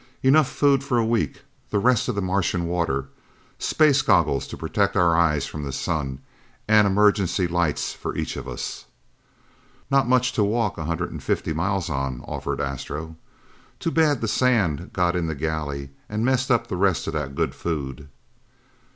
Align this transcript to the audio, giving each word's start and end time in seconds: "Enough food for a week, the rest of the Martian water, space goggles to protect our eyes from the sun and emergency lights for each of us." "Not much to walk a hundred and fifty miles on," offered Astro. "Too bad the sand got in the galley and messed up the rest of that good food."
"Enough 0.23 0.49
food 0.51 0.83
for 0.83 0.97
a 0.97 1.05
week, 1.05 1.43
the 1.69 1.77
rest 1.77 2.07
of 2.09 2.15
the 2.15 2.23
Martian 2.23 2.65
water, 2.65 3.09
space 3.59 4.01
goggles 4.01 4.47
to 4.47 4.57
protect 4.57 4.97
our 4.97 5.15
eyes 5.15 5.45
from 5.45 5.61
the 5.61 5.71
sun 5.71 6.17
and 6.67 6.87
emergency 6.87 7.47
lights 7.47 7.93
for 7.93 8.15
each 8.17 8.35
of 8.35 8.47
us." 8.47 8.85
"Not 9.91 10.09
much 10.09 10.33
to 10.33 10.43
walk 10.43 10.79
a 10.79 10.85
hundred 10.85 11.11
and 11.11 11.21
fifty 11.21 11.53
miles 11.53 11.87
on," 11.87 12.21
offered 12.21 12.59
Astro. 12.59 13.15
"Too 13.79 13.91
bad 13.91 14.21
the 14.21 14.27
sand 14.27 14.89
got 14.91 15.15
in 15.15 15.27
the 15.27 15.35
galley 15.35 15.91
and 16.09 16.25
messed 16.25 16.49
up 16.49 16.65
the 16.65 16.77
rest 16.77 17.05
of 17.05 17.13
that 17.13 17.35
good 17.35 17.53
food." 17.53 18.09